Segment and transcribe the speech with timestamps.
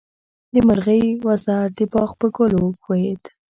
[0.53, 3.23] د مرغۍ وزر د باغ په ګل وښویېد.